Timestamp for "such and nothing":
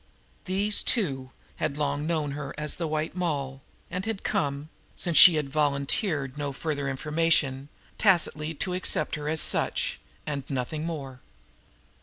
9.41-10.87